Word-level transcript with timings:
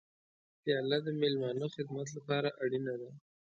پیاله 0.61 0.97
د 1.03 1.07
میلمانه 1.21 1.65
خدمت 1.75 2.07
لپاره 2.17 2.49
اړینه 2.63 2.93
ده. 3.01 3.09